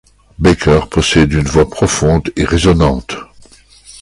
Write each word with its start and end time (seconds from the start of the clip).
Baker 0.39 0.79
possède 0.89 1.31
une 1.31 1.45
vois 1.47 1.69
profonde 1.69 2.31
et 2.35 2.43
résonnante. 2.43 3.17